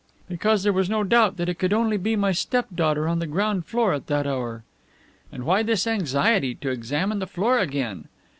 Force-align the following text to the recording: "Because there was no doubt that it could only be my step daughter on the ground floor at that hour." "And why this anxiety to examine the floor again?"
"Because 0.27 0.63
there 0.63 0.73
was 0.73 0.89
no 0.89 1.03
doubt 1.03 1.37
that 1.37 1.47
it 1.47 1.59
could 1.59 1.73
only 1.73 1.95
be 1.95 2.15
my 2.15 2.31
step 2.31 2.65
daughter 2.73 3.07
on 3.07 3.19
the 3.19 3.27
ground 3.27 3.67
floor 3.67 3.93
at 3.93 4.07
that 4.07 4.25
hour." 4.25 4.63
"And 5.31 5.43
why 5.43 5.61
this 5.61 5.85
anxiety 5.85 6.55
to 6.55 6.71
examine 6.71 7.19
the 7.19 7.27
floor 7.27 7.59
again?" 7.59 8.07